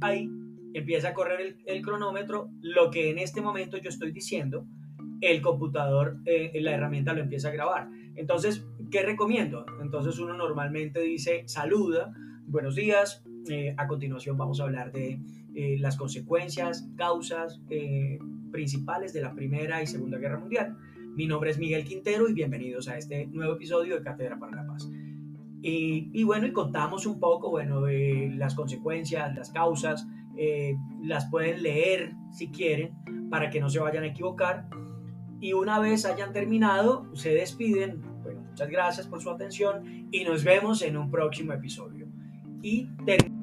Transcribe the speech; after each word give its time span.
ahí 0.00 0.30
empieza 0.74 1.08
a 1.08 1.14
correr 1.14 1.58
el, 1.66 1.82
cronómetro, 1.82 2.50
lo 2.60 2.90
que 2.90 3.10
en 3.10 3.18
este 3.18 3.40
momento 3.40 3.76
yo 3.78 3.88
estoy 3.88 4.12
diciendo, 4.12 4.66
el 5.20 5.42
computador, 5.42 6.18
eh, 6.24 6.52
la 6.60 6.72
herramienta 6.72 7.12
lo 7.12 7.20
empieza 7.20 7.48
a 7.48 7.52
grabar. 7.52 7.88
Entonces, 8.14 8.66
¿qué 8.90 9.02
recomiendo? 9.02 9.66
Entonces 9.82 10.18
uno 10.18 10.34
normalmente 10.34 11.00
dice, 11.00 11.44
saluda, 11.46 12.12
buenos 12.46 12.74
días, 12.74 13.24
eh, 13.48 13.74
a 13.76 13.86
continuación 13.86 14.36
vamos 14.36 14.60
a 14.60 14.64
hablar 14.64 14.92
de 14.92 15.20
eh, 15.54 15.76
las 15.78 15.96
consecuencias, 15.96 16.88
causas 16.96 17.60
principales 18.52 19.12
de 19.12 19.22
la 19.22 19.34
Primera 19.34 19.82
y 19.82 19.86
Segunda 19.86 20.18
Guerra 20.18 20.38
Mundial. 20.38 20.76
Mi 21.16 21.26
nombre 21.26 21.50
es 21.50 21.58
Miguel 21.58 21.84
Quintero 21.84 22.28
y 22.28 22.32
bienvenidos 22.32 22.88
a 22.88 22.96
este 22.96 23.26
nuevo 23.26 23.54
episodio 23.54 23.96
de 23.96 24.02
Cátedra 24.02 24.38
para 24.38 24.56
la 24.56 24.66
Paz. 24.66 24.88
Y, 25.62 26.24
bueno, 26.24 26.46
y 26.46 26.52
contamos 26.52 27.06
un 27.06 27.20
poco, 27.20 27.50
bueno, 27.50 27.82
de 27.82 28.32
las 28.34 28.54
consecuencias, 28.54 29.34
las 29.34 29.50
causas, 29.50 30.06
las 31.02 31.26
pueden 31.30 31.62
leer 31.62 32.14
si 32.30 32.48
quieren 32.48 32.94
para 33.30 33.50
que 33.50 33.60
no 33.60 33.68
se 33.68 33.78
vayan 33.78 34.04
a 34.04 34.06
equivocar 34.06 34.68
y 35.40 35.54
una 35.54 35.78
vez 35.78 36.04
hayan 36.04 36.32
terminado, 36.32 37.06
se 37.14 37.34
despiden. 37.34 38.02
Bueno, 38.22 38.42
muchas 38.42 38.68
gracias 38.68 39.06
por 39.06 39.22
su 39.22 39.30
atención 39.30 40.08
y 40.10 40.24
nos 40.24 40.44
vemos 40.44 40.82
en 40.82 40.96
un 40.96 41.10
próximo 41.10 41.52
episodio. 41.52 42.06
Y 42.62 42.86
terminamos 43.06 43.39